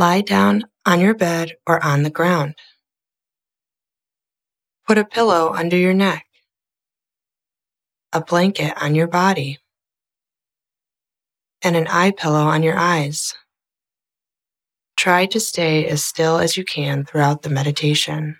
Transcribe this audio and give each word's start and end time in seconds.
Lie 0.00 0.22
down 0.22 0.64
on 0.86 0.98
your 0.98 1.12
bed 1.12 1.56
or 1.66 1.84
on 1.84 2.04
the 2.04 2.08
ground. 2.08 2.54
Put 4.86 4.96
a 4.96 5.04
pillow 5.04 5.52
under 5.52 5.76
your 5.76 5.92
neck, 5.92 6.24
a 8.10 8.22
blanket 8.22 8.72
on 8.82 8.94
your 8.94 9.08
body, 9.08 9.58
and 11.60 11.76
an 11.76 11.86
eye 11.86 12.12
pillow 12.12 12.44
on 12.44 12.62
your 12.62 12.78
eyes. 12.78 13.34
Try 14.96 15.26
to 15.26 15.38
stay 15.38 15.86
as 15.86 16.02
still 16.02 16.38
as 16.38 16.56
you 16.56 16.64
can 16.64 17.04
throughout 17.04 17.42
the 17.42 17.50
meditation. 17.50 18.38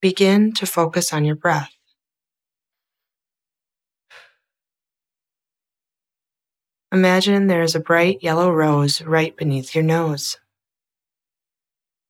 Begin 0.00 0.52
to 0.52 0.64
focus 0.64 1.12
on 1.12 1.24
your 1.24 1.34
breath. 1.34 1.72
Imagine 6.92 7.46
there 7.46 7.62
is 7.62 7.74
a 7.74 7.80
bright 7.80 8.22
yellow 8.22 8.52
rose 8.52 9.00
right 9.00 9.34
beneath 9.34 9.74
your 9.74 9.82
nose. 9.82 10.36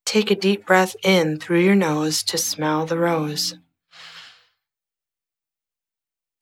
Take 0.05 0.33
a 0.33 0.35
deep 0.35 0.67
breath 0.67 0.97
in 1.05 1.39
through 1.39 1.61
your 1.61 1.77
nose 1.77 2.25
to 2.25 2.37
smell 2.37 2.85
the 2.85 2.99
rose. 2.99 3.55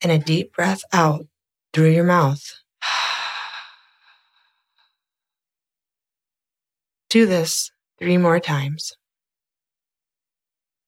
And 0.01 0.11
a 0.11 0.17
deep 0.17 0.55
breath 0.55 0.81
out 0.91 1.27
through 1.71 1.91
your 1.91 2.03
mouth. 2.03 2.43
Do 7.11 7.27
this 7.27 7.71
three 7.99 8.17
more 8.17 8.39
times. 8.39 8.93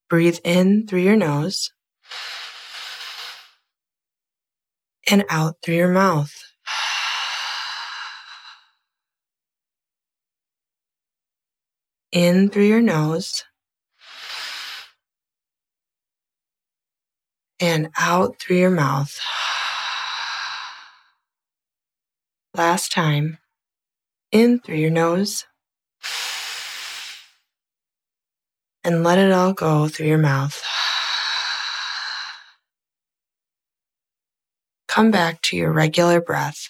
Breathe 0.09 0.39
in 0.43 0.87
through 0.87 1.01
your 1.01 1.15
nose 1.15 1.71
and 5.07 5.23
out 5.29 5.57
through 5.61 5.75
your 5.75 5.93
mouth. 5.93 6.52
In 12.13 12.49
through 12.49 12.65
your 12.65 12.81
nose 12.81 13.43
and 17.59 17.89
out 17.97 18.39
through 18.39 18.57
your 18.57 18.69
mouth. 18.69 19.19
Last 22.53 22.91
time. 22.91 23.39
In 24.31 24.59
through 24.59 24.75
your 24.75 24.91
nose 24.91 25.47
and 28.83 29.03
let 29.03 29.17
it 29.17 29.31
all 29.31 29.53
go 29.53 29.87
through 29.87 30.07
your 30.07 30.19
mouth. 30.19 30.61
Come 34.87 35.09
back 35.09 35.41
to 35.43 35.57
your 35.57 35.73
regular 35.73 36.21
breath, 36.21 36.69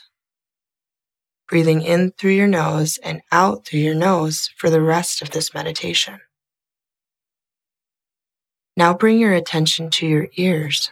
breathing 1.54 1.84
in 1.84 2.12
through 2.18 2.32
your 2.32 2.48
nose 2.48 2.98
and 3.04 3.22
out 3.32 3.64
through 3.64 3.80
your 3.80 3.94
nose 3.94 4.50
for 4.58 4.72
the 4.72 4.82
rest 4.82 5.22
of 5.22 5.30
this 5.30 5.54
meditation. 5.54 6.20
Now 8.76 8.96
bring 8.96 9.20
your 9.20 9.34
attention 9.34 9.92
to 9.92 10.08
your 10.08 10.30
ears 10.34 10.92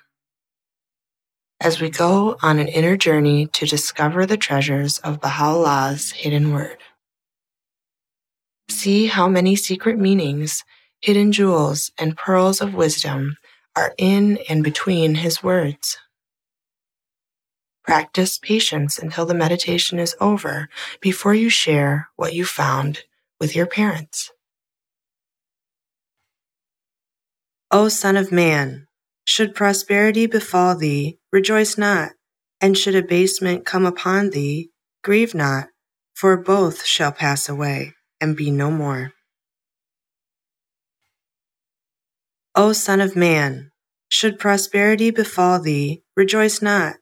as 1.60 1.82
we 1.82 1.90
go 1.90 2.38
on 2.44 2.60
an 2.60 2.68
inner 2.68 2.96
journey 2.96 3.48
to 3.48 3.66
discover 3.66 4.28
the 4.28 4.38
treasures 4.38 5.00
of 5.00 5.20
Baha'u'llah's 5.20 6.12
hidden 6.12 6.54
word. 6.54 6.78
See 8.70 9.08
how 9.08 9.28
many 9.28 9.56
secret 9.56 9.98
meanings 9.98 10.64
hidden 11.00 11.32
jewels 11.32 11.92
and 11.98 12.16
pearls 12.16 12.62
of 12.62 12.76
wisdom 12.76 13.36
are 13.76 13.96
in 13.98 14.38
and 14.48 14.64
between 14.64 15.16
his 15.16 15.42
words. 15.42 15.98
Practice 17.84 18.38
patience 18.38 19.00
until 19.00 19.26
the 19.26 19.34
meditation 19.34 19.98
is 20.00 20.16
over 20.22 20.70
before 21.02 21.34
you 21.34 21.50
share 21.50 22.10
what 22.16 22.34
you 22.34 22.46
found 22.46 23.04
with 23.40 23.56
your 23.56 23.66
parents. 23.66 24.32
O 27.72 27.88
Son 27.88 28.18
of 28.18 28.32
Man, 28.32 28.86
should 29.26 29.56
prosperity 29.56 30.28
befall 30.28 30.78
thee, 30.78 31.18
rejoice 31.32 31.78
not, 31.78 32.12
and 32.60 32.78
should 32.78 32.96
abasement 32.96 33.66
come 33.66 33.86
upon 33.86 34.30
thee, 34.30 34.70
grieve 35.04 35.34
not, 35.34 35.70
for 36.14 36.38
both 36.38 36.86
shall 36.86 37.12
pass 37.12 37.50
away 37.50 37.94
and 38.20 38.36
be 38.36 38.52
no 38.52 38.70
more. 38.70 39.14
O 42.56 42.74
Son 42.74 43.02
of 43.02 43.16
Man, 43.16 43.72
should 44.10 44.38
prosperity 44.38 45.10
befall 45.10 45.60
thee, 45.62 46.04
rejoice 46.16 46.62
not, 46.62 46.96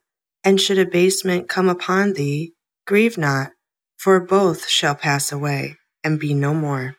and 0.44 0.60
should 0.60 0.78
abasement 0.78 1.48
come 1.48 1.68
upon 1.68 2.14
thee, 2.14 2.54
grieve 2.86 3.18
not, 3.18 3.52
for 3.98 4.20
both 4.20 4.68
shall 4.68 4.94
pass 4.94 5.32
away 5.32 5.76
and 6.02 6.18
be 6.18 6.34
no 6.34 6.54
more. 6.54 6.96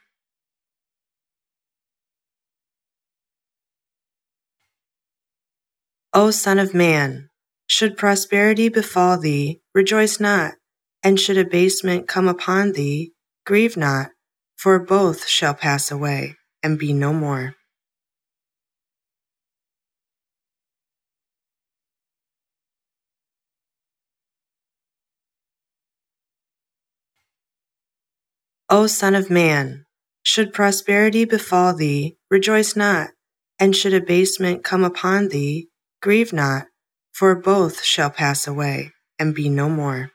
O 6.14 6.30
Son 6.30 6.60
of 6.60 6.74
Man, 6.74 7.30
should 7.68 7.98
prosperity 7.98 8.68
befall 8.68 9.18
thee, 9.18 9.62
rejoice 9.74 10.20
not, 10.20 10.56
and 11.02 11.18
should 11.18 11.38
abasement 11.38 12.08
come 12.08 12.28
upon 12.28 12.74
thee, 12.74 13.14
grieve 13.46 13.78
not, 13.78 14.10
for 14.58 14.78
both 14.78 15.26
shall 15.26 15.54
pass 15.54 15.90
away 15.90 16.36
and 16.62 16.78
be 16.78 16.92
no 16.92 17.14
more. 17.14 17.56
O 28.74 28.88
Son 28.88 29.16
of 29.16 29.30
Man, 29.30 29.84
should 30.24 30.54
prosperity 30.54 31.26
befall 31.26 31.76
thee, 31.76 32.16
rejoice 32.30 32.74
not, 32.74 33.10
and 33.60 33.76
should 33.76 33.94
abasement 33.94 34.64
come 34.64 34.86
upon 34.86 35.28
thee, 35.28 35.68
grieve 36.02 36.32
not, 36.32 36.68
for 37.12 37.36
both 37.36 37.84
shall 37.84 38.10
pass 38.10 38.48
away 38.48 38.94
and 39.20 39.36
be 39.36 39.50
no 39.50 39.68
more. 39.68 40.12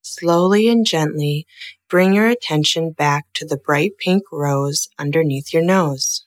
Slowly 0.00 0.68
and 0.68 0.86
gently 0.86 1.46
bring 1.90 2.14
your 2.14 2.28
attention 2.28 2.92
back 2.92 3.26
to 3.34 3.44
the 3.44 3.58
bright 3.58 3.98
pink 3.98 4.22
rose 4.32 4.88
underneath 4.98 5.52
your 5.52 5.62
nose. 5.62 6.24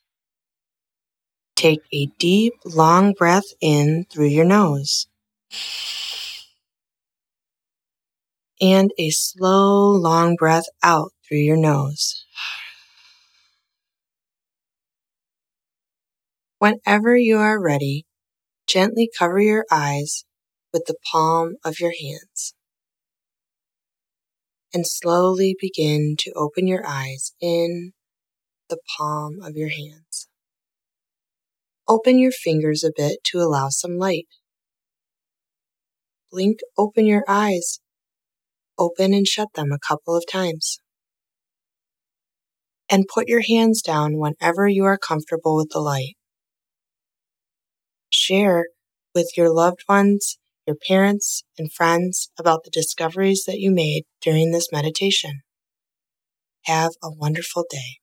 Take 1.55 1.81
a 1.91 2.05
deep, 2.19 2.53
long 2.63 3.13
breath 3.13 3.55
in 3.59 4.05
through 4.11 4.27
your 4.27 4.45
nose 4.45 5.07
and 8.61 8.91
a 8.97 9.09
slow, 9.09 9.89
long 9.89 10.35
breath 10.35 10.65
out 10.81 11.11
through 11.27 11.39
your 11.39 11.57
nose. 11.57 12.25
Whenever 16.59 17.15
you 17.17 17.37
are 17.37 17.61
ready, 17.61 18.05
gently 18.67 19.09
cover 19.19 19.39
your 19.39 19.65
eyes 19.69 20.23
with 20.71 20.85
the 20.85 20.95
palm 21.11 21.55
of 21.65 21.79
your 21.79 21.91
hands 21.91 22.53
and 24.73 24.87
slowly 24.87 25.55
begin 25.59 26.15
to 26.17 26.31
open 26.35 26.65
your 26.67 26.85
eyes 26.87 27.33
in 27.39 27.93
the 28.69 28.77
palm 28.97 29.39
of 29.43 29.55
your 29.55 29.69
hands. 29.69 30.27
Open 31.87 32.17
your 32.17 32.31
fingers 32.31 32.83
a 32.83 32.91
bit 32.95 33.19
to 33.25 33.39
allow 33.39 33.69
some 33.69 33.97
light. 33.97 34.27
Blink 36.33 36.61
open 36.79 37.05
your 37.05 37.23
eyes. 37.27 37.79
Open 38.79 39.13
and 39.13 39.27
shut 39.27 39.49
them 39.53 39.71
a 39.71 39.77
couple 39.77 40.17
of 40.17 40.25
times. 40.27 40.79
And 42.89 43.05
put 43.07 43.27
your 43.27 43.43
hands 43.47 43.83
down 43.83 44.17
whenever 44.17 44.67
you 44.67 44.83
are 44.85 44.97
comfortable 44.97 45.55
with 45.55 45.69
the 45.71 45.79
light. 45.79 46.15
Share 48.09 48.65
with 49.13 49.33
your 49.37 49.53
loved 49.53 49.83
ones, 49.87 50.39
your 50.65 50.75
parents, 50.87 51.43
and 51.59 51.71
friends 51.71 52.31
about 52.39 52.63
the 52.63 52.71
discoveries 52.71 53.43
that 53.45 53.59
you 53.59 53.69
made 53.69 54.05
during 54.19 54.49
this 54.49 54.71
meditation. 54.71 55.41
Have 56.63 56.93
a 57.03 57.11
wonderful 57.11 57.65
day. 57.69 58.02